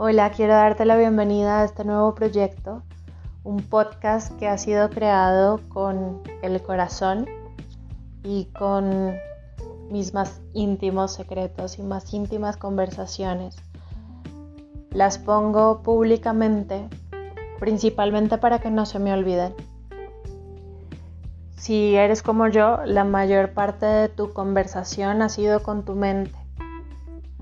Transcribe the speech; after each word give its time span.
Hola, 0.00 0.30
quiero 0.30 0.52
darte 0.52 0.84
la 0.84 0.96
bienvenida 0.96 1.60
a 1.60 1.64
este 1.64 1.84
nuevo 1.84 2.14
proyecto, 2.14 2.84
un 3.42 3.56
podcast 3.64 4.30
que 4.38 4.46
ha 4.46 4.56
sido 4.56 4.90
creado 4.90 5.58
con 5.70 6.22
el 6.40 6.62
corazón 6.62 7.26
y 8.22 8.44
con 8.56 9.16
mis 9.90 10.14
más 10.14 10.40
íntimos 10.52 11.14
secretos 11.14 11.80
y 11.80 11.82
más 11.82 12.14
íntimas 12.14 12.56
conversaciones. 12.56 13.56
Las 14.92 15.18
pongo 15.18 15.82
públicamente, 15.82 16.88
principalmente 17.58 18.38
para 18.38 18.60
que 18.60 18.70
no 18.70 18.86
se 18.86 19.00
me 19.00 19.12
olviden. 19.12 19.52
Si 21.56 21.96
eres 21.96 22.22
como 22.22 22.46
yo, 22.46 22.78
la 22.84 23.02
mayor 23.02 23.52
parte 23.52 23.86
de 23.86 24.08
tu 24.08 24.32
conversación 24.32 25.22
ha 25.22 25.28
sido 25.28 25.60
con 25.64 25.84
tu 25.84 25.96
mente 25.96 26.37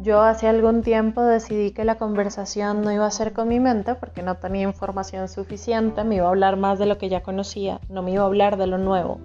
yo 0.06 0.23
hace 0.23 0.46
algún 0.46 0.83
tiempo 0.83 1.20
decidí 1.20 1.73
que 1.73 1.84
la 1.84 1.96
conversación 1.96 2.83
no 2.83 2.92
iba 2.92 3.05
a 3.05 3.10
ser 3.10 3.33
con 3.33 3.48
mi 3.48 3.59
mente 3.59 3.97
porque 3.97 4.23
no 4.23 4.37
tenía 4.37 4.62
información 4.62 5.28
suficiente, 5.28 6.05
me 6.05 6.14
iba 6.14 6.27
a 6.27 6.28
hablar 6.28 6.56
más 6.56 6.78
de 6.78 6.87
lo 6.87 6.97
que 6.97 7.09
ya 7.09 7.24
conocía, 7.24 7.80
no 7.88 8.02
me 8.02 8.12
iba 8.12 8.23
a 8.23 8.27
hablar 8.27 8.56
de 8.56 8.69
lo 8.69 8.78
nuevo. 8.78 9.19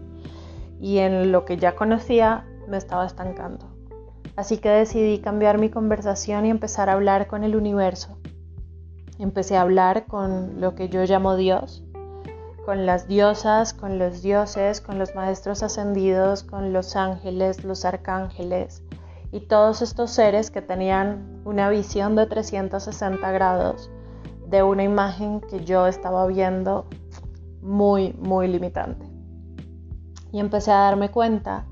Y 0.80 0.98
en 0.98 1.32
lo 1.32 1.46
que 1.46 1.58
ya 1.58 1.76
conocía 1.76 2.48
me 2.68 2.78
estaba 2.78 3.06
estancando. 3.06 3.68
Así 4.36 4.58
que 4.58 4.70
decidí 4.70 5.20
cambiar 5.20 5.60
mi 5.60 5.70
conversación 5.70 6.48
y 6.48 6.50
empezar 6.50 6.90
a 6.90 6.94
hablar 6.94 7.28
con 7.28 7.44
el 7.44 7.56
universo. 7.56 8.18
Empecé 9.20 9.58
a 9.58 9.62
hablar 9.62 10.08
con 10.08 10.60
lo 10.60 10.74
que 10.74 10.90
yo 10.90 11.04
llamo 11.04 11.36
Dios, 11.36 11.84
con 12.66 12.88
las 12.88 13.08
diosas, 13.08 13.76
con 13.76 14.00
los 14.00 14.24
dioses, 14.24 14.82
con 14.82 14.98
los 14.98 15.14
maestros 15.14 15.62
ascendidos, 15.62 16.42
con 16.42 16.74
los 16.74 16.96
ángeles, 16.96 17.64
los 17.64 17.86
arcángeles, 17.86 18.82
y 19.32 19.42
todos 19.42 19.82
estos 19.82 20.12
seres 20.12 20.52
que 20.52 20.62
tenían 20.62 21.42
una 21.46 21.70
visión 21.70 22.16
de 22.16 22.26
360 22.26 23.32
grados 23.32 23.90
de 24.48 24.64
una 24.64 24.84
imagen 24.84 25.42
que 25.42 25.64
yo 25.64 25.88
estaba 25.88 26.28
viendo 26.28 26.86
muy, 27.62 28.14
muy 28.14 28.48
limitante. 28.48 29.06
Y 30.32 30.40
empecé 30.40 30.72
a 30.72 30.80
darme 30.80 31.10
cuenta 31.10 31.66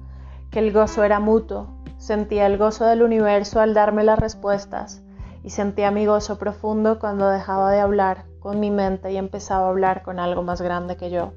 que 0.52 0.60
el 0.60 0.72
gozo 0.72 1.04
era 1.04 1.20
mutuo. 1.20 1.68
Sentía 1.98 2.46
el 2.46 2.58
gozo 2.58 2.86
del 2.86 3.02
universo 3.02 3.60
al 3.60 3.74
darme 3.74 4.04
las 4.04 4.20
respuestas 4.20 5.02
y 5.44 5.50
sentía 5.50 5.92
mi 5.92 6.06
gozo 6.06 6.38
profundo 6.38 7.00
cuando 7.00 7.30
dejaba 7.30 7.72
de 7.72 7.80
hablar 7.80 8.26
con 8.40 8.60
mi 8.60 8.72
mente 8.72 9.12
y 9.12 9.18
empezaba 9.18 9.68
a 9.68 9.70
hablar 9.70 10.04
con 10.04 10.20
algo 10.20 10.44
más 10.44 10.62
grande 10.62 10.96
que 10.96 11.10
yo. 11.10 11.34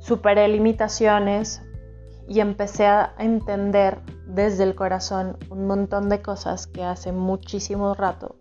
Superé 0.00 0.48
limitaciones, 0.48 1.62
y 2.28 2.40
empecé 2.40 2.86
a 2.86 3.14
entender 3.18 3.98
desde 4.26 4.64
el 4.64 4.74
corazón 4.74 5.36
un 5.50 5.66
montón 5.66 6.08
de 6.08 6.22
cosas 6.22 6.66
que 6.66 6.84
hace 6.84 7.12
muchísimo 7.12 7.94
rato 7.94 8.36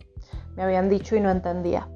me 0.56 0.64
habían 0.64 0.90
dicho 0.90 1.16
y 1.16 1.20
no 1.20 1.30
entendía. 1.30 1.88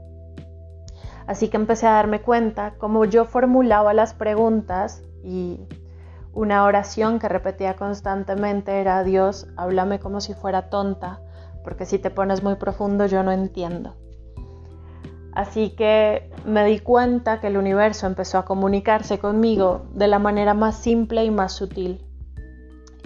Así 1.28 1.50
que 1.50 1.58
empecé 1.58 1.88
a 1.88 1.92
darme 1.92 2.22
cuenta 2.22 2.76
cómo 2.78 3.06
yo 3.06 3.26
formulaba 3.26 3.94
las 3.94 4.14
preguntas 4.14 5.04
y 5.24 5.60
una 6.34 6.64
oración 6.64 7.20
que 7.20 7.28
repetía 7.28 7.76
constantemente 7.76 8.80
era 8.80 9.04
Dios, 9.04 9.48
háblame 9.58 10.00
como 10.00 10.22
si 10.22 10.34
fuera 10.34 10.70
tonta, 10.70 11.20
porque 11.64 11.86
si 11.86 12.00
te 12.00 12.10
pones 12.10 12.44
muy 12.44 12.56
profundo 12.56 13.06
yo 13.08 13.24
no 13.24 13.32
entiendo. 13.32 13.96
Así 15.34 15.76
que 15.76 16.32
me 16.46 16.66
di 16.66 16.80
cuenta 16.80 17.42
que 17.42 17.48
el 17.48 17.58
universo 17.58 18.08
empezó 18.08 18.40
a 18.40 18.46
comunicarse 18.46 19.20
conmigo 19.20 19.86
de 19.94 20.08
la 20.08 20.18
manera 20.18 20.54
más 20.54 20.78
simple 20.78 21.26
y 21.26 21.30
más 21.30 21.52
sutil. 21.52 22.07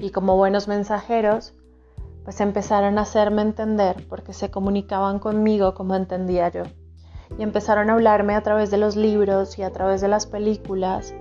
Y 0.02 0.10
como 0.10 0.36
buenos 0.36 0.68
mensajeros, 0.68 1.54
pues 2.24 2.42
empezaron 2.42 2.98
a 2.98 3.02
hacerme 3.02 3.44
entender 3.44 4.08
porque 4.10 4.34
se 4.34 4.50
comunicaban 4.50 5.20
conmigo 5.20 5.76
como 5.76 5.96
entendía 5.96 6.50
yo. 6.50 6.64
Y 7.38 7.44
empezaron 7.44 7.92
a 7.92 7.94
hablarme 7.94 8.34
a 8.34 8.42
través 8.42 8.72
de 8.72 8.78
los 8.78 8.96
libros 8.96 9.60
y 9.60 9.64
a 9.64 9.72
través 9.72 10.02
de 10.02 10.08
las 10.08 10.26
películas 10.26 11.14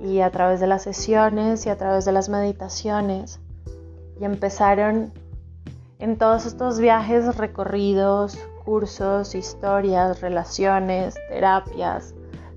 y 0.00 0.20
a 0.20 0.30
través 0.30 0.60
de 0.60 0.66
las 0.66 0.82
sesiones 0.82 1.64
y 1.64 1.70
a 1.70 1.78
través 1.78 2.04
de 2.04 2.12
las 2.12 2.28
meditaciones. 2.28 3.40
Y 4.20 4.24
empezaron 4.26 5.14
en 5.98 6.18
todos 6.18 6.44
estos 6.44 6.78
viajes 6.78 7.38
recorridos, 7.38 8.38
cursos, 8.66 9.34
historias, 9.34 10.20
relaciones, 10.20 11.14
terapias, 11.30 12.14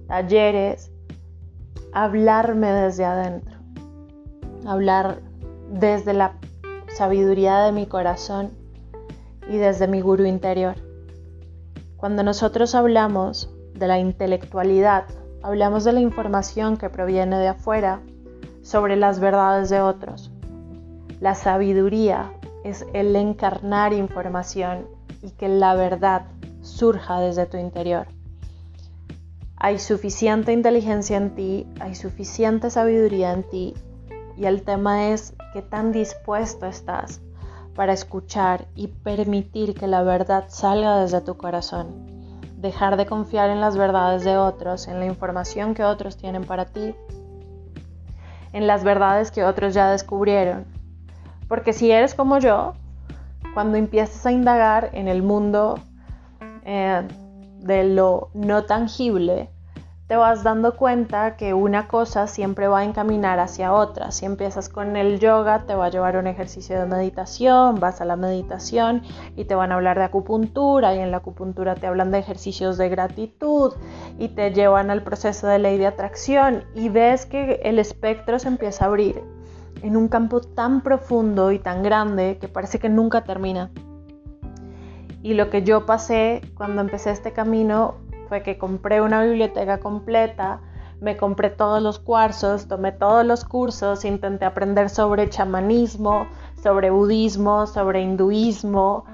talleres, 0.09 0.91
hablarme 1.93 2.67
desde 2.73 3.05
adentro, 3.05 3.57
hablar 4.65 5.28
desde 5.69 6.13
la 6.13 6.33
sabiduría 6.95 7.59
de 7.59 7.71
mi 7.71 7.85
corazón 7.85 8.51
y 9.47 9.57
desde 9.57 9.87
mi 9.87 10.01
gurú 10.01 10.25
interior. 10.25 10.75
Cuando 11.97 12.23
nosotros 12.23 12.75
hablamos 12.75 13.49
de 13.75 13.87
la 13.87 13.99
intelectualidad, 13.99 15.05
hablamos 15.43 15.83
de 15.83 15.93
la 15.93 15.99
información 15.99 16.77
que 16.77 16.89
proviene 16.89 17.37
de 17.37 17.49
afuera 17.49 18.01
sobre 18.61 18.95
las 18.95 19.19
verdades 19.19 19.69
de 19.69 19.81
otros. 19.81 20.31
La 21.19 21.35
sabiduría 21.35 22.33
es 22.63 22.85
el 22.93 23.15
encarnar 23.15 23.93
información 23.93 24.87
y 25.21 25.31
que 25.31 25.49
la 25.49 25.75
verdad 25.75 26.25
surja 26.61 27.19
desde 27.19 27.45
tu 27.45 27.57
interior. 27.57 28.07
Hay 29.57 29.79
suficiente 29.79 30.53
inteligencia 30.53 31.17
en 31.17 31.35
ti, 31.35 31.67
hay 31.79 31.95
suficiente 31.95 32.69
sabiduría 32.69 33.33
en 33.33 33.43
ti 33.43 33.73
y 34.39 34.45
el 34.45 34.63
tema 34.63 35.09
es 35.09 35.33
qué 35.51 35.61
tan 35.61 35.91
dispuesto 35.91 36.65
estás 36.65 37.19
para 37.75 37.91
escuchar 37.91 38.67
y 38.73 38.87
permitir 38.87 39.75
que 39.75 39.85
la 39.85 40.01
verdad 40.01 40.45
salga 40.47 41.01
desde 41.01 41.19
tu 41.19 41.35
corazón. 41.35 42.07
Dejar 42.55 42.95
de 42.95 43.05
confiar 43.05 43.49
en 43.49 43.59
las 43.59 43.75
verdades 43.75 44.23
de 44.23 44.37
otros, 44.37 44.87
en 44.87 44.99
la 44.99 45.05
información 45.05 45.73
que 45.73 45.83
otros 45.83 46.15
tienen 46.15 46.45
para 46.45 46.65
ti, 46.65 46.95
en 48.53 48.65
las 48.65 48.85
verdades 48.85 49.29
que 49.29 49.43
otros 49.43 49.73
ya 49.73 49.91
descubrieron. 49.91 50.65
Porque 51.49 51.73
si 51.73 51.91
eres 51.91 52.15
como 52.15 52.39
yo, 52.39 52.73
cuando 53.53 53.77
empiezas 53.77 54.25
a 54.25 54.31
indagar 54.31 54.89
en 54.93 55.09
el 55.09 55.21
mundo 55.21 55.79
eh, 56.63 57.05
de 57.59 57.83
lo 57.83 58.29
no 58.33 58.63
tangible, 58.63 59.49
te 60.09 60.15
vas 60.15 60.41
dando 60.41 60.75
cuenta 60.75 61.37
que 61.37 61.53
una 61.53 61.87
cosa 61.87 62.25
siempre 62.25 62.67
va 62.67 62.79
a 62.79 62.83
encaminar 62.83 63.37
hacia 63.39 63.71
otra. 63.71 64.09
Si 64.09 64.25
empiezas 64.25 64.67
con 64.67 64.95
el 64.95 65.19
yoga, 65.19 65.67
te 65.67 65.75
va 65.75 65.85
a 65.85 65.89
llevar 65.89 66.17
un 66.17 66.25
ejercicio 66.25 66.79
de 66.79 66.87
meditación, 66.87 67.79
vas 67.79 68.01
a 68.01 68.05
la 68.05 68.15
meditación 68.15 69.03
y 69.35 69.45
te 69.45 69.53
van 69.53 69.71
a 69.71 69.75
hablar 69.75 69.99
de 69.99 70.05
acupuntura 70.05 70.95
y 70.95 70.99
en 70.99 71.11
la 71.11 71.17
acupuntura 71.17 71.75
te 71.75 71.85
hablan 71.85 72.09
de 72.09 72.17
ejercicios 72.17 72.79
de 72.79 72.89
gratitud 72.89 73.73
y 74.17 74.29
te 74.29 74.51
llevan 74.51 74.89
al 74.89 75.03
proceso 75.03 75.45
de 75.45 75.59
ley 75.59 75.77
de 75.77 75.85
atracción 75.85 76.63
y 76.73 76.89
ves 76.89 77.27
que 77.27 77.61
el 77.63 77.77
espectro 77.77 78.39
se 78.39 78.47
empieza 78.47 78.85
a 78.85 78.87
abrir 78.87 79.21
en 79.83 79.95
un 79.95 80.07
campo 80.07 80.41
tan 80.41 80.81
profundo 80.81 81.51
y 81.51 81.59
tan 81.59 81.83
grande 81.83 82.39
que 82.41 82.47
parece 82.47 82.79
que 82.79 82.89
nunca 82.89 83.25
termina. 83.25 83.69
Y 85.21 85.35
lo 85.35 85.51
que 85.51 85.61
yo 85.61 85.85
pasé 85.85 86.41
cuando 86.55 86.81
empecé 86.81 87.11
este 87.11 87.31
camino 87.31 88.08
fue 88.29 88.43
que 88.43 88.57
compré 88.57 89.01
una 89.01 89.23
biblioteca 89.23 89.79
completa, 89.79 90.61
me 91.01 91.17
compré 91.17 91.49
todos 91.49 91.81
los 91.81 91.97
cuarzos, 91.99 92.67
tomé 92.67 92.91
todos 92.91 93.25
los 93.25 93.43
cursos, 93.43 94.05
intenté 94.05 94.45
aprender 94.45 94.89
sobre 94.89 95.29
chamanismo, 95.29 96.27
sobre 96.61 96.91
budismo, 96.91 97.67
sobre 97.67 98.01
hinduismo, 98.01 99.05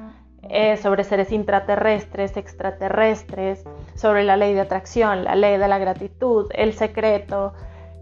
eh, 0.50 0.78
sobre 0.78 1.04
seres 1.04 1.32
intraterrestres, 1.32 2.38
extraterrestres, 2.38 3.64
sobre 3.96 4.24
la 4.24 4.36
ley 4.36 4.54
de 4.54 4.62
atracción, 4.62 5.24
la 5.24 5.36
ley 5.36 5.58
de 5.58 5.68
la 5.68 5.78
gratitud, 5.78 6.48
el 6.54 6.74
secreto, 6.74 7.54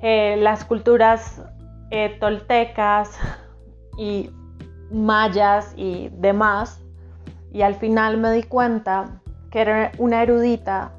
eh, 0.02 0.36
las 0.38 0.66
culturas 0.66 1.42
eh, 1.92 2.18
toltecas 2.20 3.12
y 3.98 4.32
mayas 4.92 5.74
y 5.76 6.10
demás. 6.10 6.82
Y 7.52 7.62
al 7.62 7.76
final 7.76 8.18
me 8.18 8.32
di 8.32 8.44
cuenta 8.44 9.22
que 9.52 9.62
era 9.62 9.92
una 10.00 10.24
erudita 10.24 10.94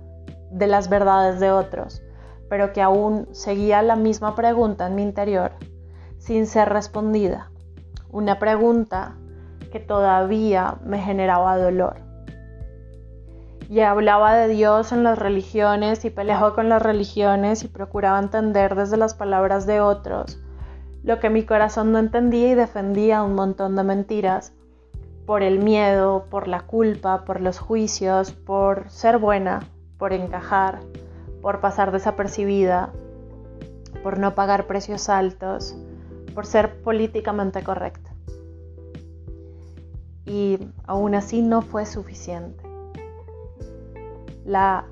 de 0.54 0.66
las 0.68 0.88
verdades 0.88 1.40
de 1.40 1.50
otros, 1.50 2.02
pero 2.48 2.72
que 2.72 2.80
aún 2.80 3.28
seguía 3.32 3.82
la 3.82 3.96
misma 3.96 4.34
pregunta 4.34 4.86
en 4.86 4.94
mi 4.94 5.02
interior 5.02 5.52
sin 6.18 6.46
ser 6.46 6.70
respondida. 6.70 7.50
Una 8.10 8.38
pregunta 8.38 9.16
que 9.72 9.80
todavía 9.80 10.76
me 10.84 10.98
generaba 10.98 11.58
dolor. 11.58 11.96
Y 13.68 13.80
hablaba 13.80 14.34
de 14.34 14.48
Dios 14.48 14.92
en 14.92 15.02
las 15.02 15.18
religiones 15.18 16.04
y 16.04 16.10
peleaba 16.10 16.54
con 16.54 16.68
las 16.68 16.80
religiones 16.80 17.64
y 17.64 17.68
procuraba 17.68 18.18
entender 18.18 18.74
desde 18.74 18.96
las 18.96 19.14
palabras 19.14 19.66
de 19.66 19.80
otros 19.80 20.38
lo 21.02 21.20
que 21.20 21.28
mi 21.28 21.44
corazón 21.44 21.92
no 21.92 21.98
entendía 21.98 22.50
y 22.50 22.54
defendía 22.54 23.22
un 23.22 23.34
montón 23.34 23.76
de 23.76 23.84
mentiras 23.84 24.54
por 25.26 25.42
el 25.42 25.58
miedo, 25.58 26.24
por 26.30 26.48
la 26.48 26.62
culpa, 26.62 27.24
por 27.26 27.42
los 27.42 27.58
juicios, 27.58 28.32
por 28.32 28.88
ser 28.88 29.18
buena, 29.18 29.68
por 30.04 30.12
encajar, 30.12 30.80
por 31.40 31.60
pasar 31.60 31.90
desapercibida, 31.90 32.92
por 34.02 34.18
no 34.18 34.34
pagar 34.34 34.66
precios 34.66 35.08
altos, 35.08 35.74
por 36.34 36.44
ser 36.44 36.82
políticamente 36.82 37.62
correcta. 37.62 38.10
Y 40.26 40.58
aún 40.86 41.14
así 41.14 41.40
no 41.40 41.62
fue 41.62 41.86
suficiente. 41.86 42.62
la 44.44 44.84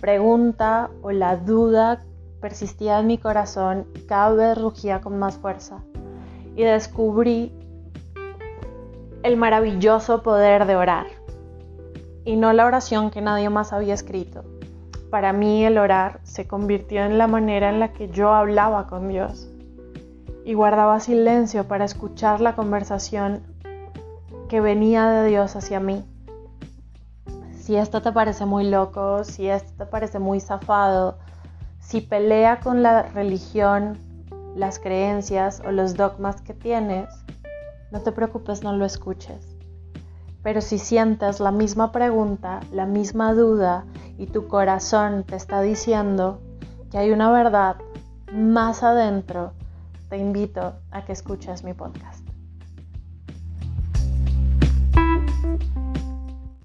pregunta 0.00 0.88
o 1.02 1.10
la 1.10 1.34
duda 1.34 2.04
persistía 2.40 3.00
en 3.00 3.08
mi 3.08 3.18
corazón 3.18 3.88
y 3.96 4.02
cada 4.02 4.32
vez 4.34 4.56
rugía 4.56 5.00
con 5.00 5.18
más 5.18 5.36
fuerza. 5.38 5.82
Y 6.54 6.62
descubrí 6.62 7.52
el 9.24 9.36
maravilloso 9.36 10.22
poder 10.22 10.64
de 10.64 10.76
orar. 10.76 11.06
Y 12.28 12.36
no 12.36 12.52
la 12.52 12.66
oración 12.66 13.10
que 13.10 13.22
nadie 13.22 13.48
más 13.48 13.72
había 13.72 13.94
escrito. 13.94 14.44
Para 15.10 15.32
mí 15.32 15.64
el 15.64 15.78
orar 15.78 16.20
se 16.24 16.46
convirtió 16.46 17.02
en 17.02 17.16
la 17.16 17.26
manera 17.26 17.70
en 17.70 17.80
la 17.80 17.94
que 17.94 18.10
yo 18.10 18.34
hablaba 18.34 18.86
con 18.86 19.08
Dios. 19.08 19.48
Y 20.44 20.52
guardaba 20.52 21.00
silencio 21.00 21.66
para 21.66 21.86
escuchar 21.86 22.42
la 22.42 22.54
conversación 22.54 23.40
que 24.50 24.60
venía 24.60 25.08
de 25.08 25.26
Dios 25.30 25.56
hacia 25.56 25.80
mí. 25.80 26.04
Si 27.58 27.76
esto 27.76 28.02
te 28.02 28.12
parece 28.12 28.44
muy 28.44 28.68
loco, 28.68 29.24
si 29.24 29.48
esto 29.48 29.72
te 29.78 29.86
parece 29.86 30.18
muy 30.18 30.40
zafado, 30.40 31.16
si 31.80 32.02
pelea 32.02 32.60
con 32.60 32.82
la 32.82 33.04
religión, 33.04 33.96
las 34.54 34.78
creencias 34.78 35.62
o 35.66 35.72
los 35.72 35.94
dogmas 35.94 36.42
que 36.42 36.52
tienes, 36.52 37.08
no 37.90 38.02
te 38.02 38.12
preocupes, 38.12 38.62
no 38.62 38.74
lo 38.74 38.84
escuches. 38.84 39.57
Pero 40.48 40.62
si 40.62 40.78
sientes 40.78 41.40
la 41.40 41.50
misma 41.50 41.92
pregunta, 41.92 42.60
la 42.72 42.86
misma 42.86 43.34
duda 43.34 43.84
y 44.16 44.28
tu 44.28 44.48
corazón 44.48 45.24
te 45.24 45.36
está 45.36 45.60
diciendo 45.60 46.40
que 46.90 46.96
hay 46.96 47.10
una 47.10 47.30
verdad 47.30 47.76
más 48.32 48.82
adentro, 48.82 49.52
te 50.08 50.16
invito 50.16 50.72
a 50.90 51.04
que 51.04 51.12
escuches 51.12 51.64
mi 51.64 51.74
podcast. 51.74 52.17